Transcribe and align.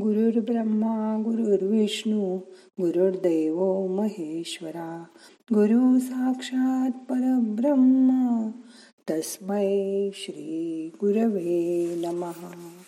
गुरुर्ब्रह्मा 0.00 1.22
गुरुर्विष्णू 1.24 2.36
गुरुर्देव 2.80 3.86
महेश्वरा. 3.86 5.04
गुरु 5.54 5.98
साक्षात 5.98 6.90
परब्रह्मा 6.90 8.50
तस्मै 9.10 10.10
श्री 10.14 10.90
गुरवे 10.94 11.94
नमहा 12.06 12.78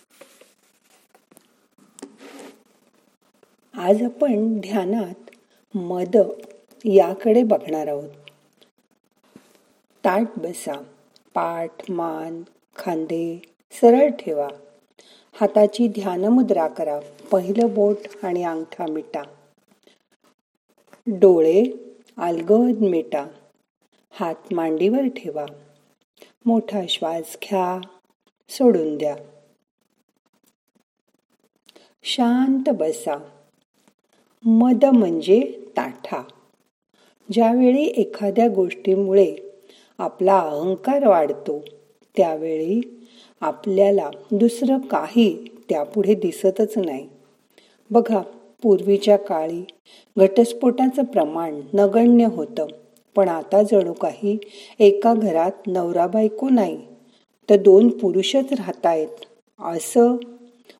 आज 3.74 4.02
आपण 4.02 4.58
ध्यानात 4.60 5.30
मद 5.76 6.16
याकडे 6.84 7.42
बघणार 7.42 7.86
आहोत. 7.86 8.10
ताट 10.04 10.26
बसा 10.36 10.82
पाठ 11.34 11.90
मान 11.90 12.42
खांदे 12.76 13.42
सरळ 13.72 14.10
ठेवा. 14.10 14.48
हाताची 15.40 15.88
ध्यानमुद्रा 15.88 16.68
करा. 16.68 17.00
पहिलं 17.32 17.74
बोट 17.74 17.96
आणि 18.22 18.44
अंगठा 18.44 18.86
मिटा. 18.86 19.22
डोळे 21.06 21.64
अलगद 22.16 22.80
मिटा. 22.80 23.26
हात 24.10 24.34
मांडीवर 24.52 25.08
ठेवा. 25.08 25.46
मोठा 26.46 26.80
श्वास 26.88 27.36
घ्या. 27.42 27.80
सोडून 28.48 28.98
द्या. 28.98 29.16
शांत 32.02 32.70
बसा. 32.74 33.18
मद 34.44 34.84
म्हणजे 34.84 35.64
ताठा. 35.76 36.22
ज्यावेळी 37.32 37.84
एखाद्या 37.84 38.48
गोष्टीमुळे 38.48 39.36
आपला 39.98 40.38
अहंकार 40.38 41.06
वाढतो 41.06 41.64
त्यावेळी 42.16 42.99
आपल्याला 43.40 44.10
दुसरं 44.32 44.78
काही 44.78 45.46
त्यापुढे 45.68 46.14
दिसतच 46.14 46.78
नाही. 46.78 47.06
बघा 47.90 48.20
पूर्वीच्या 48.62 49.16
काळी 49.16 49.62
घटस्फोटाचं 50.16 51.04
प्रमाण 51.04 51.60
नगण्य 51.72 52.26
होतं 52.26 52.66
पण 53.16 53.28
आता 53.28 53.62
जणू 53.62 53.92
काही 53.92 54.38
एका 54.78 55.14
घरात 55.14 55.66
नवरा 55.66 56.06
बायको 56.06 56.48
नाही 56.48 56.78
तर 57.48 57.56
दोन 57.56 57.88
पुरुषच 57.88 58.52
राहतायत. 58.52 59.24
असं 59.60 60.16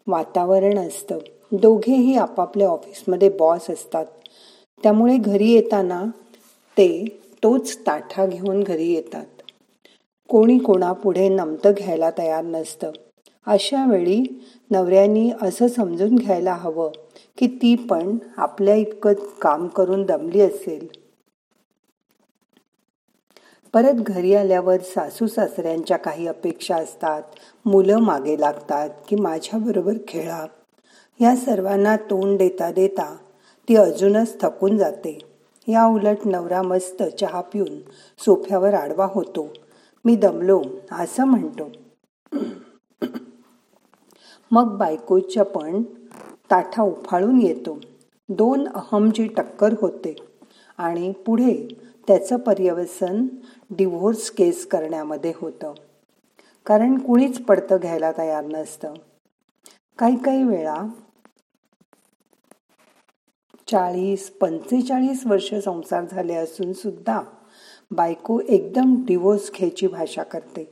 वातावरण 0.06 0.78
असतं. 0.78 1.18
दोघेही 1.52 2.16
आपापल्या 2.16 2.68
ऑफिसमध्ये 2.68 3.28
बॉस 3.28 3.70
असतात. 3.70 4.06
त्यामुळे 4.82 5.16
घरी 5.16 5.50
येताना 5.50 6.04
ते 6.76 7.04
तोच 7.42 7.76
ताठा 7.78 8.26
घेऊन 8.26 8.62
घरी 8.62 8.92
येतात. 8.92 9.39
कोणी 10.30 10.58
कोणापुढे 10.58 11.28
नमतं 11.28 11.72
घ्यायला 11.78 12.10
तयार 12.18 12.44
नसतं. 12.44 12.90
अशा 13.46 13.90
वेळी 13.90 14.44
नवऱ्यानी 14.70 15.32
असं 15.42 15.68
समजून 15.68 16.16
घ्यायला 16.16 16.54
हवं 16.54 16.90
की 17.38 17.46
ती 17.46 17.74
पण 17.74 18.18
आपल्या 18.36 18.74
इतकं 18.74 19.12
काम 19.12 19.66
करून 19.66 20.02
दमली 20.02 20.40
असेल. 20.40 20.88
परत 23.72 23.92
घरी 23.92 24.34
आल्यावर 24.34 24.80
सासू 24.80 25.26
सासऱ्यांच्या 25.26 25.96
काही 25.96 26.26
अपेक्षा 26.26 26.76
असतात 26.76 27.22
मुलं 27.64 27.96
मागे 27.96 28.40
लागतात 28.40 28.90
की 29.08 29.16
माझ्याबरोबर 29.16 29.94
खेळा. 30.08 30.46
या 31.20 31.36
सर्वांना 31.36 31.96
तोंड 31.96 32.38
देता 32.38 32.72
देता 32.72 33.16
ती 33.68 33.76
अजूनच 33.76 34.40
थकून 34.40 34.76
जाते. 34.76 35.18
या 35.68 35.86
उलट 35.86 36.16
नवरा 36.24 36.62
मस्त 36.62 37.02
चहा 37.02 37.40
पिऊन 37.40 37.80
सोफ्यावर 38.18 38.74
आडवा 38.74 39.08
होतो. 39.10 39.48
मी 40.04 40.16
दमलो 40.16 40.62
असं 40.92 41.24
म्हणतो. 41.24 41.72
मग 44.50 44.76
बायकोच्या 44.76 45.44
पण 45.44 45.82
ताठा 46.50 46.82
उफाळून 46.82 47.40
येतो. 47.40 47.80
दोन 48.28 48.68
अहमची 48.68 49.26
टक्कर 49.26 49.74
होते 49.80 50.16
आणि 50.78 51.12
पुढे 51.12 51.68
त्याचं 52.06 52.36
पर्यवसन 52.36 53.26
डिव्होर्स 53.70 54.30
केस 54.30 54.66
करण्यामध्ये 54.66 55.32
होतं. 55.36 55.74
कारण 56.66 56.98
कुणीच 56.98 57.42
पडतं 57.44 57.76
घ्यायला 57.80 58.12
तयार 58.18 58.44
नसतं. 58.44 58.94
काही 59.98 60.16
काही 60.22 60.44
वेळा 60.44 60.82
चाळीस 63.66 64.30
पंचेचाळीस 64.30 65.26
वर्ष 65.26 65.54
संसार 65.54 66.04
झाले 66.10 66.34
असून 66.34 66.72
सुद्धा 66.72 67.20
बायको 67.90 68.40
एकदम 68.48 68.94
डिवोर्स 69.06 69.50
घ्यायची 69.56 69.86
भाषा 69.86 70.22
करते. 70.22 70.64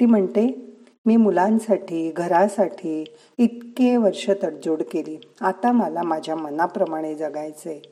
ती 0.00 0.06
म्हणते 0.06 0.72
मी 1.06 1.16
मुलांसाठी 1.16 2.10
घरासाठी 2.10 3.04
इतके 3.38 3.96
वर्ष 3.96 4.30
तडजोड 4.42 4.82
केली. 4.82 5.18
आता 5.40 5.72
मला 5.72 6.02
माझ्या 6.02 6.36
मनाप्रमाणे 6.36 7.14
जगायचे 7.14 7.82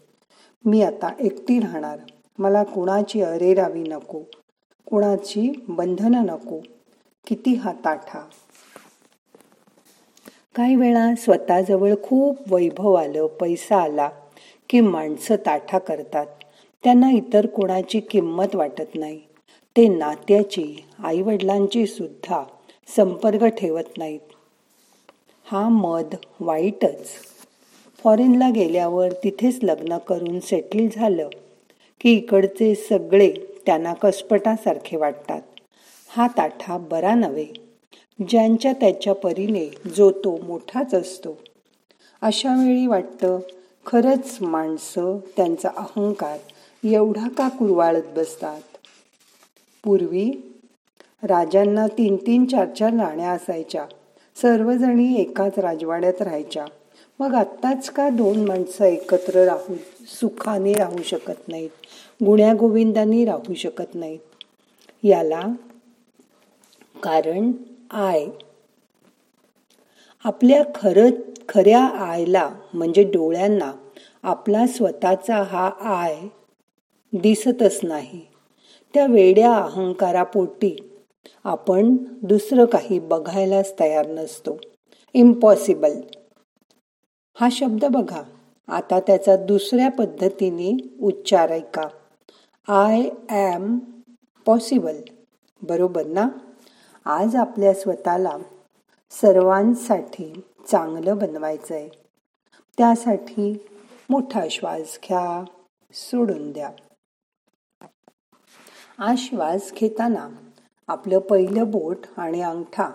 मी 0.64 0.82
आता 0.82 1.12
एकटी 1.20 1.58
राहणार. 1.58 1.98
मला 2.38 2.62
कुणाची 2.62 3.22
अरेरावी 3.22 3.82
नको. 3.82 4.22
कुणाची 4.86 5.64
बंधनं 5.68 6.26
नको. 6.26 6.60
किती 7.26 7.54
हा 7.54 7.72
ताठा 7.72 8.20
काही 10.54 10.76
वेळा 10.76 11.14
स्वतःजवळ 11.14 11.94
खूप 12.02 12.36
वैभव 12.52 12.94
आलं 12.94 13.26
पैसा 13.26 13.76
आला 13.76 14.10
की 14.68 14.80
माणसं 14.80 15.36
ताठा 15.36 15.78
करतात. 15.78 16.26
त्यांना 16.84 17.10
इतर 17.10 17.46
कोणाची 17.46 18.00
किंमत 18.00 18.56
वाटत 18.56 18.94
नाही. 18.94 19.20
ते 19.76 19.88
नात्याची 19.88 20.84
आईवडिलांची 20.98 21.86
सुद्धा 21.86 22.44
संपर्क 22.96 23.44
ठेवत 23.44 23.98
नाहीत. 23.98 24.20
हा 25.44 25.68
मध 25.68 26.14
वाईटच. 26.40 27.08
फॉरेनला 28.04 28.50
गेल्यावर 28.50 29.12
तिथेच 29.12 29.58
लग्न 29.62 29.98
करून 29.98 30.40
सेटल 30.40 30.88
झालं 30.96 31.28
की 32.00 32.12
इकडचे 32.12 32.74
सगळे 32.74 33.32
त्यांना 33.66 33.94
कसपटासारखे 33.94 34.96
वाटतात. 34.96 35.40
हा 36.08 36.26
ताठा 36.26 36.78
बरा 36.78 37.14
नव्हे. 37.14 37.46
ज्यांच्या 38.28 38.72
त्याच्या 38.72 39.14
परीने 39.14 39.66
जो 39.96 40.10
तो 40.10 40.38
मोठाच 40.42 40.94
असतो. 40.94 41.38
अशा 42.22 42.64
वेळी 42.64 42.86
वाटतं 42.86 43.38
खरंच 43.86 44.38
माणसं 44.40 45.18
त्यांचा 45.36 45.68
अहंकार 45.76 46.38
एवढा 46.84 47.28
का 47.28 47.48
कुरवाळत 47.48 48.02
बसतात? 48.16 48.60
पूर्वी 49.84 50.30
राजांना 51.22 51.86
तीन 51.86 52.16
तीन 52.16 52.44
चार 52.44 52.68
चार 52.68 52.92
राण्या 52.92 53.30
असायच्या. 53.30 53.86
सर्वजणी 54.36 55.14
एकाच 55.14 55.58
राजवाड्यात 55.58 56.22
राहायच्या. 56.22 56.64
मग 57.18 57.34
आत्ताच 57.34 57.90
का 57.90 58.08
दोन 58.08 58.44
माणसं 58.44 58.84
एकत्र 58.84 59.44
राहू 59.44 59.74
सुखाने 60.06 60.72
राहू 60.72 61.02
शकत 61.02 61.48
नाहीत? 61.48 61.70
गुण्यागोविंदांनी 62.24 63.24
राहू 63.24 63.54
शकत 63.54 63.94
नाहीत. 63.94 64.18
याला 65.02 65.40
कारण 67.02 67.52
आय. 67.90 68.26
आपल्या 70.24 70.64
खरं 70.74 71.10
खऱ्या 71.48 71.84
आयला 71.84 72.50
म्हणजे 72.74 73.02
डोळ्यांना 73.02 73.72
आपला 74.22 74.66
स्वतःचा 74.66 75.36
हा 75.36 75.70
आय 75.80 76.18
दिसतच 77.12 77.80
नाही. 77.82 78.20
त्या 78.94 79.06
वेड्या 79.06 79.54
अहंकारापोटी 79.54 80.76
आपण 81.44 81.96
दुसरं 82.22 82.64
काही 82.64 82.98
बघायलाच 82.98 83.74
तयार 83.80 84.06
नसतो. 84.06 84.56
इम्पॉसिबल 85.14 86.00
हा 87.36 87.48
शब्द 87.52 87.84
बघा. 87.84 88.22
आता 88.68 88.98
त्याचा 89.00 89.36
दुसऱ्या 89.36 89.90
पद्धतीने 89.90 90.72
उच्चार 91.00 91.50
ऐका. 91.50 91.88
आय 92.68 93.08
ॲम 93.28 93.78
पॉसिबल 94.46 95.00
बरोबर 95.62 96.06
ना? 96.06 96.28
आज 97.06 97.36
आपल्या 97.36 97.72
स्वतःला 97.74 98.36
सर्वांसाठी 99.12 100.32
चांगलं 100.66 101.18
बनवायचं 101.18 101.74
आहे 101.74 101.88
त्यासाठी 102.78 103.52
मोठा 104.10 104.44
श्वास 104.50 104.98
घ्या 105.08 105.42
सोडून 105.94 106.50
द्या. 106.52 106.70
हा 109.00 109.14
श्वास 109.18 109.72
घेताना 109.76 110.28
आपलं 110.88 111.18
पहिलं 111.18 111.70
बोट 111.70 112.06
आणि 112.16 112.40
अंगठा 112.42 112.90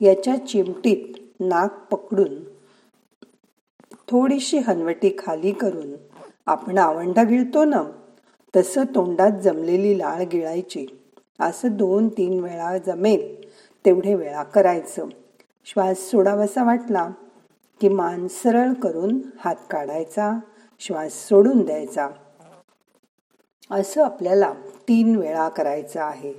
याच्या 0.00 0.46
चिमटीत 0.46 1.16
नाक 1.40 1.78
पकडून 1.90 2.34
थोडीशी 4.08 4.58
हनवटी 4.58 5.16
खाली 5.18 5.52
करून 5.52 5.94
आपण 6.46 6.78
आवंडा 6.78 7.22
गिळतो 7.22 7.64
ना 7.64 7.82
तसं 8.56 8.84
तोंडात 8.84 9.40
जमलेली 9.40 9.98
लाळ 9.98 10.24
गिळायची. 10.24 10.86
असं 11.40 11.76
दोन 11.76 12.08
तीन 12.08 12.40
वेळा 12.40 12.78
जमेल 12.78 13.50
तेवढे 13.84 14.14
वेळा 14.14 14.42
करायचं. 14.42 15.06
श्वास 15.64 15.98
सोडावासा 15.98 16.64
वाटला 16.64 17.10
की 17.80 17.88
मान 17.88 18.28
सरळ 18.28 18.72
करून 18.72 19.20
हात 19.44 19.56
काढायचा 19.70 20.32
श्वास 20.80 21.28
सोडून 21.28 21.64
द्यायचा. 21.64 22.08
असं 23.70 24.04
आपल्याला 24.04 24.54
तीन 24.68 25.16
वेळा 25.16 25.48
करायचं 25.48 26.00
आहे. 26.00 26.34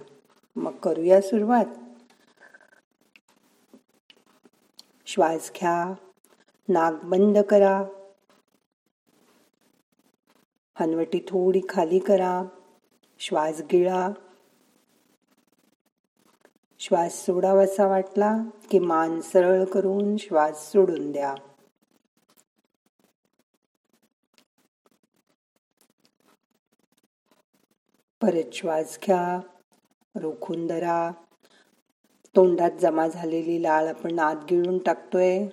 मग 0.56 0.72
करूया 0.72 1.22
सुरुवात. 1.22 1.66
श्वास 5.07 5.51
घ्या. 5.56 5.94
नाक 6.69 6.94
बंद 7.04 7.38
करा. 7.38 7.83
हनवटी 10.80 11.19
थोडी 11.19 11.62
खाली 11.69 12.00
करा. 12.00 12.44
श्वास 13.19 13.62
गिळा. 13.71 14.10
श्वास 16.80 17.25
सोडावासा 17.25 17.88
वाटला 17.88 18.38
की 18.71 18.80
मान 18.80 19.21
सरळ 19.21 19.63
करून 19.63 20.18
श्वास 20.18 20.71
सोडून 20.71 21.12
द्या. 21.12 21.36
परत 28.25 28.54
श्वास 28.54 29.00
घ्या 29.06 29.39
रोखून 30.16 30.68
धरा 30.68 31.12
तोंडात 32.36 32.72
जमा 32.81 33.07
झालेली 33.07 33.63
लाळ 33.63 33.88
आपण 33.88 34.19
आत 34.19 34.36
गिळून 34.36 34.77
टाकतोय. 34.77 35.48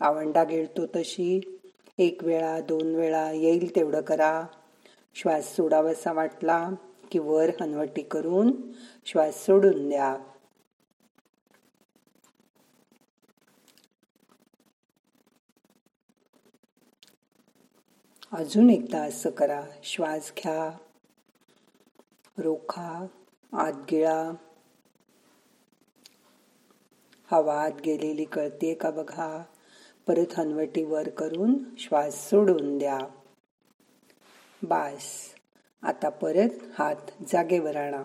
आवंडा 0.00 0.44
गिळतो 0.44 0.86
तशी. 0.86 1.60
एक 1.98 2.24
वेळा 2.24 2.60
दोन 2.60 2.94
वेळा 2.94 3.30
येईल 3.32 3.76
तेवढं 3.76 4.00
करा. 4.00 4.46
श्वास 5.14 5.56
सोडावासा 5.56 6.12
वाटला 6.12 6.70
की 7.10 7.18
वर 7.18 7.50
हनवटी 7.60 8.02
करून 8.02 8.52
श्वास 9.04 9.46
सोडून 9.46 9.88
द्या. 9.88 10.16
अजून 18.32 18.70
एकदा 18.70 19.02
असं 19.02 19.30
करा. 19.30 19.62
श्वास 19.82 20.32
घ्या. 20.38 20.78
रोखा 22.38 23.06
आत 23.52 23.72
गिळा 23.90 24.32
हवा 27.30 27.62
आत 27.62 27.70
गेलेली 27.86 28.24
कळते 28.24 28.74
का 28.74 28.90
बघा? 28.90 29.42
परत 30.06 30.38
हनवटी 30.38 30.84
वर 30.84 31.08
करून 31.08 31.54
श्वास 31.78 32.30
सोडून 32.30 32.78
द्या. 32.78 32.98
बास. 34.62 35.34
आता 35.82 36.08
परत 36.08 36.48
हात 36.78 37.22
जागेवर 37.32 37.76
आणा. 37.76 38.02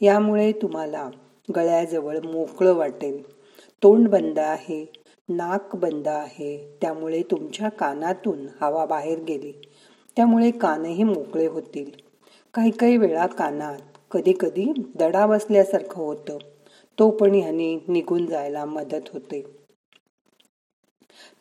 यामुळे 0.00 0.52
तुम्हाला 0.52 1.10
गळ्याजवळ 1.56 2.18
मोकळं 2.18 2.72
वाटेल. 2.72 3.32
तोंड 3.82 4.08
बंद 4.08 4.38
आहे 4.38 4.92
नाक 5.28 5.76
बंद 5.76 6.08
आहे 6.08 6.78
त्यामुळे 6.80 7.22
तुमच्या 7.22 7.68
कानातून 7.68 8.46
हवा 8.60 8.86
बाहेर 8.86 9.22
गेली. 9.22 9.52
त्यामुळे 10.16 10.50
कानही 10.50 11.04
मोकळे 11.04 11.46
होतील. 11.46 12.09
काही 12.54 12.70
काही 12.70 12.96
वेळा 12.96 13.26
कानात 13.26 13.78
कधी 14.10 14.32
कधी 14.40 14.72
दडा 14.94 15.26
बसल्यासारखं 15.26 16.02
होतं. 16.02 16.38
तो 16.98 17.10
पण 17.10 17.34
ह्याने 17.34 17.84
निघून 17.88 18.26
जायला 18.26 18.64
मदत 18.64 19.08
होते. 19.12 19.42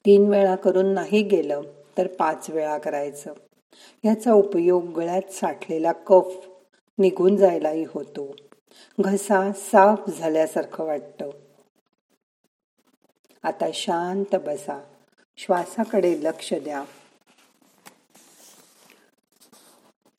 तीन 0.06 0.30
वेळा 0.30 0.56
करून 0.56 0.86
नाही 0.86 1.22
गेलं 1.22 1.62
तर 1.98 2.08
पाच 2.08 2.50
वेळा 2.50 2.78
करायचं. 2.78 3.34
याचा 4.06 4.34
उपयोग 4.34 4.84
गळ्यात 4.84 5.32
साठलेला 5.32 5.92
कफ 5.92 6.48
निघून 6.98 7.36
जायलाही 7.36 7.86
होतो. 7.88 8.36
घसा 9.00 9.52
साफ 9.56 10.10
झाल्यासारखं 10.10 10.84
वाटतं. 10.84 11.30
आता 13.44 13.66
शांत 13.74 14.36
बसा. 14.36 14.80
श्वासाकडे 15.38 16.18
लक्ष 16.22 16.54
द्या. 16.54 16.84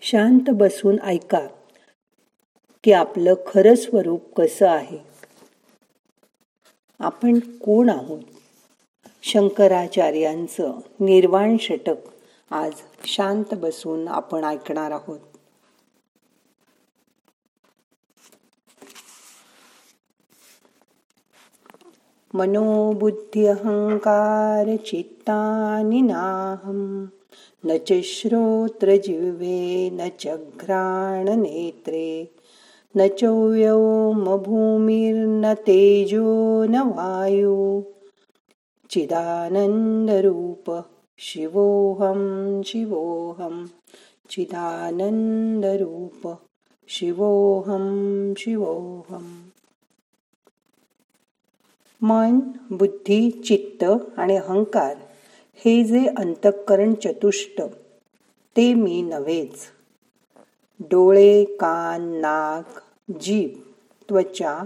शांत 0.03 0.51
बसून 0.55 1.01
ऐका 1.03 1.47
की 2.85 2.93
आपलं 2.93 3.35
खरं 3.35 3.75
स्वरूप 3.75 4.35
कसं 4.35 4.69
आहे. 4.69 4.99
आपण 7.01 7.39
कोण 7.39 7.89
आहोत? 7.89 8.21
शंकराचार्यांचं 9.23 10.73
निर्वाण 11.01 11.57
षटक 11.61 11.95
आज 12.51 12.73
शांत 13.05 13.45
बसून 13.53 14.09
आपण 14.09 14.45
ऐकणार 14.45 14.91
आहोत. 14.91 15.21
मनोबुद्धी 22.35 23.47
अहंकार 23.47 24.77
चित्तानि 24.77 26.01
नाहम 26.01 27.07
न 27.67 27.77
च 27.77 27.93
जिह्वे 29.05 29.91
न 29.91 30.11
च 30.21 30.27
नेत्रे 31.39 32.29
न 32.97 33.09
चौव्योम 33.09 34.37
भूमिर्न 34.37 35.55
तेजो 35.55 36.65
न 36.65 36.79
वायु। 36.79 37.83
चिदानन्दरूप 38.91 40.85
शिवोऽहं 41.19 42.63
शिवोऽहं। 42.63 43.67
चिदानन्दरूप 44.31 46.39
शिवोऽहं 46.89 48.35
शिवोऽहम् 48.35 49.51
मन 52.03 52.41
बुद्धी 52.73 53.31
चित्त 53.31 54.13
आणि 54.19 54.37
अहंकार 54.37 55.10
हे 55.65 55.85
जे 55.85 56.07
अंतःकरण 56.17 56.95
चतुष्ट 56.95 57.63
ते 58.57 58.75
मी 58.75 59.03
नव्हेच. 59.03 59.59
डोळे 60.81 61.45
कान 61.45 62.03
नाक 62.03 62.81
जीभ 63.21 63.61
त्वचा 64.09 64.59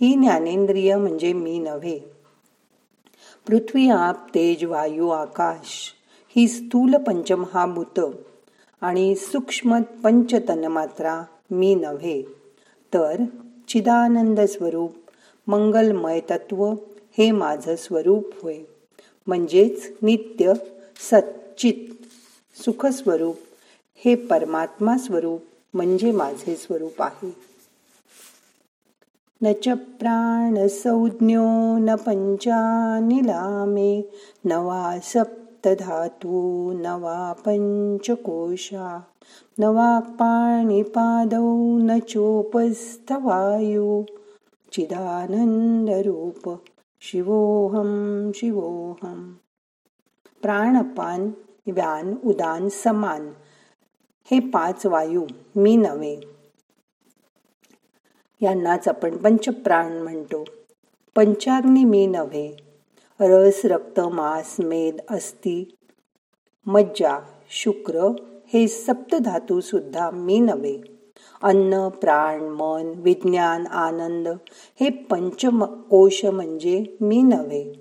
ही 0.00 0.14
ज्ञानेंद्रिय 0.14 0.96
म्हणजे 0.96 1.32
मी 1.32 1.58
नव्हे. 1.58 1.98
पृथ्वी 3.46 3.88
आप 3.88 4.34
तेज 4.34 4.64
वायू 4.64 5.08
आकाश 5.08 5.94
ही 6.36 6.48
स्थूल 6.48 6.96
पंचमहाभूत 6.96 8.00
आणि 8.80 9.14
सूक्ष्म 9.14 9.80
पंचतनमात्रा 9.80 11.22
मी 11.50 11.74
नव्हे. 11.74 12.22
तर 12.94 13.20
चिदानंद 13.68 14.40
स्वरूप 14.40 14.92
मंगलमय 15.46 16.20
तत्व 16.20 16.66
हे 17.18 17.30
माझं 17.30 17.76
स्वरूप 17.76 18.24
होय. 18.42 18.58
म्हणजेच 19.26 19.92
नित्य 20.02 20.52
सच्चित 21.10 21.74
सुखस्वरूप 22.64 23.36
हे 24.04 24.14
परमात्मा 24.14 24.98
स्वरूप 24.98 25.40
म्हणजे 25.74 26.10
माझे 26.10 26.56
स्वरूप 26.56 27.02
आहे. 27.02 27.36
न 29.42 29.52
च 29.52 29.68
प्राण 29.68 30.66
संज्ञो 30.66 31.78
न 31.78 31.94
पंचानिलामे 31.94 34.10
नवा 34.44 34.98
सप्तधातू 35.02 36.72
नवा 36.72 37.32
पंचकोशा 37.32 39.00
नवा 39.58 39.98
पाणीपादौ 39.98 41.78
न 41.78 41.98
चिदानंद 44.72 45.90
रूप 45.90 46.56
शिवोहम 47.04 48.30
शिवोहम 48.34 49.34
प्राणपान 50.42 51.30
व्यान 51.66 52.14
उदान 52.24 52.68
समान। 52.68 53.32
हे 54.30 54.40
पाच 54.40 54.86
वायू 54.86 55.26
मी 55.56 55.76
नव्हे. 55.76 56.20
यांनाच 58.40 58.88
आपण 58.88 59.16
पंचप्राण 59.16 60.02
म्हणतो. 60.02 60.44
पंचाग्नी 61.14 61.84
मी 61.84 62.06
नव्हे. 62.06 62.56
रस 63.20 63.60
रक्त 63.64 64.00
मास 64.00 64.56
मेद 64.58 64.96
अस्ति 65.10 65.64
मज्जा 66.66 67.18
शुक्र 67.50 68.12
हे 68.46 68.68
सप्तधातू 68.68 69.60
सुद्धा 69.60 70.10
मी 70.10 70.40
नव्हे. 70.40 71.01
अन्न 71.42 71.88
प्राण 71.88 72.40
मन 72.40 72.92
विज्ञान 72.96 73.66
आनंद 73.66 74.28
हे 74.80 74.90
पंचकोश 74.90 76.24
म्हणजे 76.24 76.84
मी 77.00 77.22
नव्हे. 77.22 77.72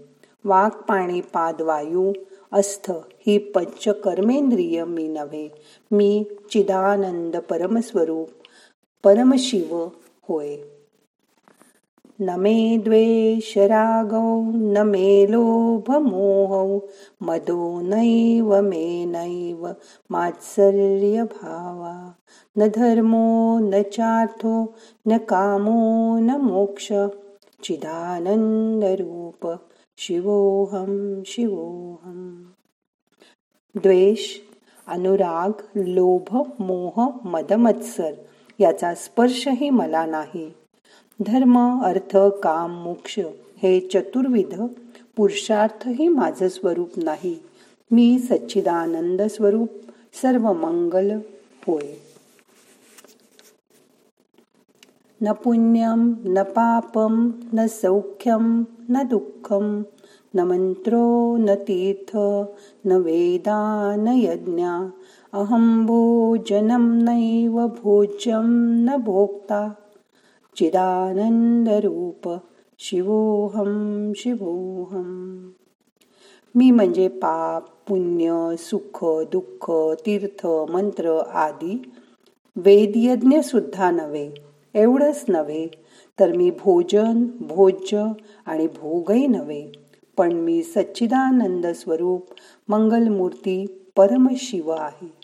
वाक 0.45 0.81
पाणी 0.81 1.21
पाद 1.21 1.61
वायू 1.61 2.13
अस्थ 2.51 2.91
ही 3.27 3.37
पंचकर्मेंद्रिय 3.37 4.85
मी 4.85 5.07
नव्हे. 5.07 5.49
मी 5.91 6.25
चिदानंद 6.51 7.37
परमस्वरूप 7.37 8.29
परमशिव 9.03 9.87
होय. 10.27 10.55
न 12.21 12.39
मे 12.39 12.77
द्वेषरागौ 12.77 14.51
न 14.51 14.87
मे 14.87 15.27
लोभमोहौ 15.27 16.79
मदो 17.21 17.81
नैव 17.81 18.61
मे 18.61 19.05
नैव 19.05 19.75
मात्सर्यभावा। 20.09 22.13
न 22.57 22.67
धर्मो 22.67 23.59
न 23.59 23.81
चार्थो 23.81 24.73
न 25.07 25.17
कामो 25.17 26.19
न 26.19 26.31
मोक्ष 26.31 26.93
चिदानन्दरूप 27.63 29.59
शिवोऽहं 29.97 31.23
शिवोऽहम् 31.23 32.43
द्वेष 33.75 34.39
अनुराग 34.87 35.51
लोभ 35.75 36.53
मोह 36.59 37.09
मदमत्सर 37.25 38.11
याचा 38.59 38.93
स्पर्शही 38.93 39.69
मला 39.69 40.05
नाही. 40.05 40.51
धर्म 41.21 41.79
अर्थ 41.83 42.11
काम 42.15 42.71
मोक्ष 42.71 43.19
हे 43.57 43.79
चतुर्विध 43.79 44.61
पुरुषार्थही 45.15 46.07
माझं 46.07 46.49
स्वरूप 46.49 46.91
नाही. 46.97 47.41
मी 47.93 48.19
सच्चिदानंद 48.19 49.21
स्वरूप 49.21 49.69
सर्व 50.13 50.53
मंगल 50.53 51.11
होय. 51.67 51.93
न 55.23 55.33
पुण्यम 55.33 56.15
न 56.25 56.43
पापम 56.43 57.33
न 57.53 57.67
सौख्यम 57.67 58.65
न 58.89 59.07
दुःखम 59.07 59.85
न 60.35 60.39
मंत्रो 60.39 61.37
न 61.37 61.55
तीर्थ 61.55 62.11
न 62.85 62.91
वेदा 62.91 63.95
न 63.95 64.07
यज्ञा 64.07 64.91
अहं 65.33 65.85
भोजनं 65.85 67.03
नैव 67.03 67.67
भोज्यम 67.67 68.47
न 68.89 68.97
भोक्ता. 68.97 69.75
चिदानंदरूप 70.55 72.37
शिवोहम 72.79 74.11
शिवोहम 74.15 75.51
मी 76.55 76.71
म्हणजे 76.71 77.07
पाप 77.07 77.65
पुण्य 77.87 78.55
सुख 78.59 79.03
दुःख 79.03 79.71
तीर्थ 80.05 80.47
मंत्र 80.47 81.19
आदी 81.19 81.91
वेदयज्ञ 82.55 83.39
सुद्धा 83.39 83.91
नव्हे 83.91 84.31
एवढंच 84.73 85.25
नव्हे 85.29 85.67
तर 86.19 86.33
मी 86.37 86.51
भोजन 86.51 87.27
भोज्य 87.41 88.05
आणि 88.45 88.67
भोगही 88.67 89.27
नव्हे 89.27 89.71
पण 90.17 90.31
मी 90.31 90.63
सच्चिदानंद 90.63 91.67
स्वरूप 91.67 92.25
मंगलमूर्ती 92.67 93.65
परमशिव 93.97 94.69
आहे. 94.69 95.20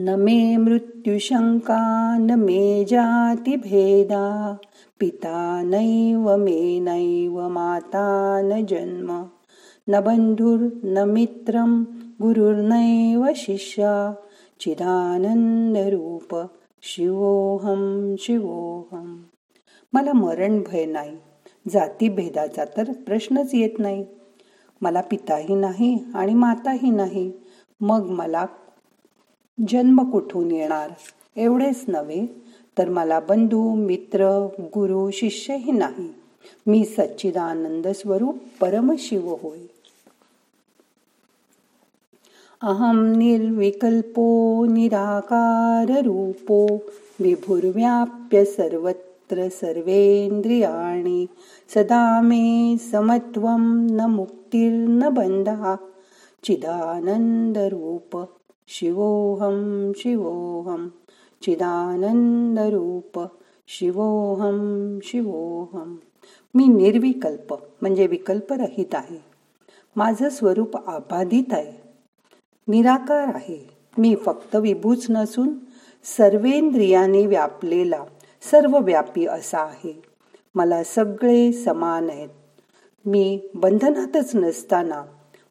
न 0.00 0.08
मे 0.08 0.56
मृत्युशंका 0.56 2.16
न 2.18 2.30
मे 2.30 2.84
जातिभेदा 2.84 4.56
पिता 5.00 5.62
नैव 5.62 6.36
मे 6.36 6.80
नैव 6.80 7.48
माता 7.48 8.40
न 8.40 8.66
जन्म। 8.66 9.24
न 9.88 10.00
बन्धुर्न 10.00 10.70
न 10.84 11.84
गुरुर्नैव 12.22 13.26
शिष्या 13.36 14.14
चिदानन्दरूप 14.60 16.46
शिवोऽहं 16.82 18.14
शिवोऽहं। 18.18 19.16
मला 19.92 20.12
मरण 20.12 20.62
भय 20.66 20.84
नाही 20.86 21.16
जातीभेदाचा 21.72 22.64
तर 22.76 22.92
प्रश्नच 22.92 23.50
येत 23.54 23.78
नाही। 23.78 24.04
मला 24.80 25.00
पिताही 25.00 25.54
नाही 25.54 25.98
आणि 26.14 26.34
माताही 26.34 26.90
नाही 26.90 27.32
मग 27.80 28.06
मला 28.10 28.46
जन्म 29.68 30.10
कुठून 30.10 30.50
येणार? 30.50 30.90
एवढेच 31.36 31.84
नव्हे 31.88 32.26
तर 32.78 32.88
मला 32.88 33.20
बंधू 33.20 33.74
मित्र 33.74 34.48
गुरु 34.60 35.10
शिष्यही 35.10 35.72
नाही. 35.72 36.14
मी 36.66 36.84
सच्चिदानंद 36.84 37.88
स्वरूप 37.88 38.36
परमशिव 38.60 39.36
होय. 39.42 39.58
अहम 42.62 43.12
निर्विकल्पो 43.16 44.64
निराकाररूपो 44.64 46.66
विभुर्व्याप्य 47.20 48.44
सर्वत्र 48.44 49.48
सर्वेन्द्रियाणि 49.48 51.26
सदा 51.74 52.20
मे 52.20 52.76
समत्वं 52.92 53.90
न 53.90 54.00
मुक्तिर्न 54.00 55.08
बंधा 55.08 55.76
चिदानंद 56.44 57.58
रूप 57.58 58.28
शिवोऽहं 58.70 59.92
शिवोऽहं 59.96 60.88
चिदानन्दरूप 61.42 63.20
शिवोऽहं 63.68 64.98
शिवोऽहं. 65.02 65.96
मी 66.54 66.68
निर्विकल्प 66.68 67.52
म्हणजे 67.52 68.06
विकल्परहित 68.06 68.94
आहे. 68.94 69.24
माझं 69.96 70.28
स्वरूप 70.28 70.88
आबाधित 70.88 71.52
आहे. 71.52 71.88
निराकार 72.68 73.34
आहे. 73.34 73.70
मी 73.98 74.16
फक्त 74.16 74.56
विभूच 74.56 75.06
नसून 75.10 75.48
सर्वेंद्रियाने 76.04 77.26
व्यापलेला 77.26 78.04
सर्व 78.42 78.78
व्यापी 78.78 79.26
असा 79.26 79.58
आहे. 79.58 80.02
मला 80.54 80.84
सगळे 80.84 81.52
समान 81.52 82.10
आहेत. 82.10 82.28
मी 83.06 83.40
बंधनातच 83.54 84.36
नसताना 84.36 85.02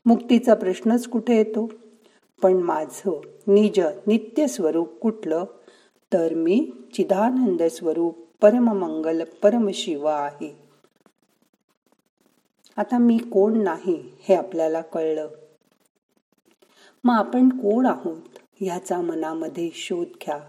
मुक्तीचा 0.06 0.54
प्रश्नच 0.54 1.08
कुठे 1.08 1.36
येतो? 1.36 1.72
पण 2.42 2.54
माझं 2.54 3.22
निज 3.48 3.80
नित्य 3.80 4.48
स्वरूप 4.48 5.00
कुठलं 5.00 5.46
तर 6.14 6.34
मी 6.34 6.72
चिदानंद 6.94 7.64
स्वरूप 7.64 8.18
परममंगल 8.42 9.24
परमशिव 9.24 10.06
आहे. 10.06 10.58
आता 12.78 12.98
मी 12.98 13.18
कोण 13.18 13.64
नाही 13.64 14.12
हे 14.20 14.36
आपल्याला 14.36 14.82
कळलं. 14.82 15.28
मग 17.04 17.14
आपण 17.14 17.50
कोण 17.50 17.86
आहोत 17.86 18.22
ह्याचा 18.60 19.02
मनामध्ये 19.02 19.70
शोध 19.74 20.08
घ्या. 20.08 20.40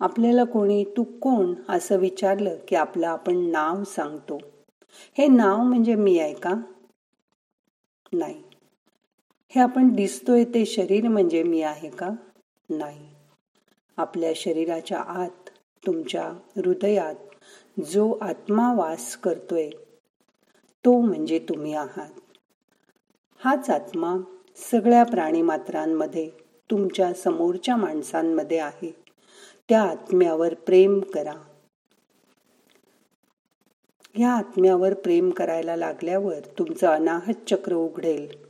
आपल्याला 0.00 0.44
कोणी 0.44 0.84
तू 0.84 1.02
कोण 1.02 1.54
असं 1.68 1.96
विचारलं 1.96 2.56
की 2.68 2.76
आपलं 2.76 3.06
आपण 3.06 3.36
नाव 3.36 3.84
सांगतो. 3.84 4.38
हे 5.18 5.26
नाव 5.26 5.62
म्हणजे 5.62 5.94
मी 5.94 6.18
आहे 6.18 6.34
का? 6.34 6.54
नाही. 8.12 8.42
हे 9.56 9.62
आपण 9.62 9.94
दिसतोय 9.94 10.44
ते 10.44 10.66
शरीर 10.66 11.08
म्हणजे 11.08 11.42
मी 11.42 11.62
आहे 11.62 11.90
का? 11.90 12.10
नाही. 12.70 13.08
आपल्या 13.96 14.32
शरीराच्या 14.36 14.98
आत 14.98 15.50
तुमच्या 15.86 16.22
हृदयात 16.56 17.14
जो 17.80 18.18
आत्मा 18.20 18.74
वास 18.74 19.16
करतोय 19.16 19.70
तो 20.84 21.00
म्हणजे 21.00 21.38
तुम्ही 21.38 21.74
आहात. 21.74 22.10
हाच 23.44 23.70
आत्मा 23.70 24.16
सगळ्या 24.70 25.04
प्राणीमात्रांमध्ये 25.04 26.30
तुमच्या 26.70 27.14
समोरच्या 27.14 27.76
माणसांमध्ये 27.76 28.58
आहे. 28.58 28.96
त्या 29.68 29.82
आत्म्यावर 29.82 30.54
प्रेम 30.54 31.00
करा. 31.00 31.34
या 34.18 34.30
आत्म्यावर 34.30 34.94
प्रेम 34.94 35.30
करायला 35.30 35.76
लागल्यावर 35.76 36.40
तुमचं 36.58 36.86
अनाहत 36.86 37.50
चक्र 37.50 37.74
उघडेल. 37.74 38.45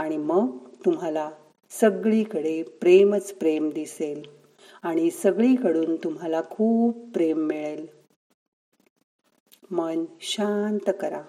आणि 0.00 0.16
मग 0.16 0.68
तुम्हाला 0.84 1.30
सगळीकडे 1.70 2.62
प्रेमच 2.62 3.34
प्रेम 3.34 3.70
दिसेल 3.70 4.22
आणि 4.82 5.10
सगळीकडून 5.10 5.96
तुम्हाला 5.96 6.40
खूप 6.50 7.12
प्रेम 7.14 7.38
मिळेल. 7.38 7.86
मन 9.70 10.04
शांत 10.20 10.90
करा. 11.00 11.22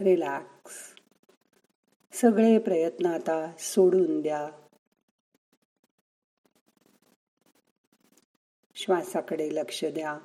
रिलॅक्स. 0.00 0.72
सगळे 2.12 2.58
प्रयत्न 2.58 3.06
आता 3.06 3.52
सोडून 3.58 4.20
द्या. 4.20 4.50
श्वासाकडे 8.74 9.54
लक्ष 9.54 9.84
द्या. 9.84 10.18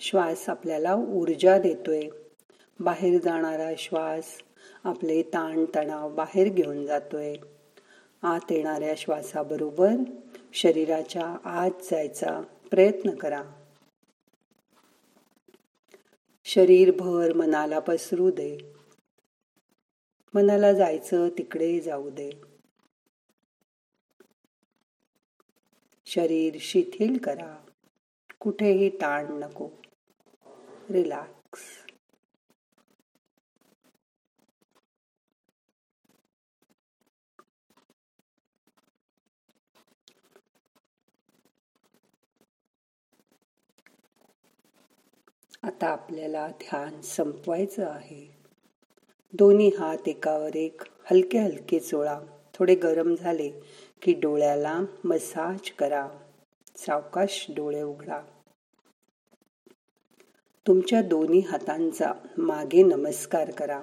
श्वास 0.00 0.48
आपल्याला 0.48 0.94
ऊर्जा 0.94 1.58
देतोय. 1.58 2.08
बाहेर 2.80 3.20
जाणारा 3.20 3.70
श्वास 3.78 4.38
आपले 4.84 5.22
ताण 5.22 5.64
तणाव 5.74 6.14
बाहेर 6.14 6.48
घेऊन 6.48 6.86
जातोय. 6.86 7.36
आत 8.22 8.52
येणाऱ्या 8.52 8.94
श्वासाबरोबर 8.96 9.90
शरीराच्या 10.52 11.36
आत 11.44 11.70
जायचा 11.82 12.40
प्रयत्न 12.70 13.10
करा. 13.10 13.42
शरीरभर 16.44 17.32
मनाला 17.32 17.78
पसरू 17.78 18.30
दे. 18.30 18.58
मनाला 20.34 20.72
जायचं 20.72 21.28
तिकडे 21.28 21.80
जाऊ 21.80 22.10
दे. 22.10 22.30
शरीर 26.06 26.56
शिथिल 26.60 27.18
करा. 27.18 27.64
कुठेही 28.40 28.88
ताण 28.88 29.26
नको. 29.32 29.68
रिलॅक्स. 30.90 31.83
आता 45.74 45.86
आपल्याला 45.86 46.48
ध्यान 46.48 47.00
संपवायचं 47.00 47.86
आहे. 47.86 48.36
दोन्ही 49.32 49.68
हात 49.68 50.08
एकावर 50.08 50.56
एक. 50.56 50.82
हलके 51.10 51.38
हलके 51.38 51.80
चोळा. 51.80 52.20
थोडे 52.54 52.74
गरम 52.74 53.14
झाले 53.14 53.50
की 54.02 54.12
डोळ्याला 54.12 54.80
मसाज 55.04 55.70
करा. 55.70 56.08
सावकाश 56.76 57.46
डोळे 57.48 57.82
उघडा. 57.82 58.22
तुमच्या 60.66 61.02
दोन्ही 61.02 61.40
हातांचा 61.40 62.12
मागे 62.38 62.82
नमस्कार 62.82 63.50
करा. 63.50 63.80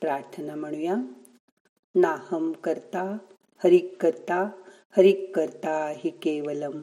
प्रार्थना 0.00 0.54
म्हणूया. 0.54 0.94
नाहम 1.94 2.52
करता 2.52 3.18
हरिक 3.64 4.02
करता 4.02 4.50
हरिक 4.96 5.36
करता 5.36 5.92
हि 5.96 6.10
केवलम. 6.10 6.82